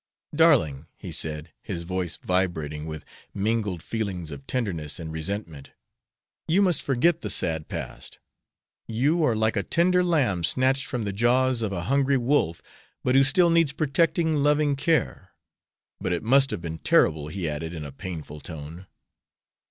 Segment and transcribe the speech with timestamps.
[0.35, 3.05] "Darling," he said, his voice vibrating with
[3.35, 5.69] mingled feelings of tenderness and resentment,
[6.47, 8.17] "you must forget the sad past.
[8.87, 12.63] You are like a tender lamb snatched from the jaws of a hungry wolf,
[13.03, 15.35] but who still needs protecting, loving care.
[15.99, 18.87] But it must have been terrible," he added, in a painful tone.